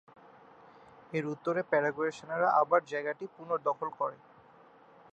[1.13, 4.17] এর উত্তরে প্যারাগুয়ের সেনারা আবার জায়গাটি পুনর্দখল করে।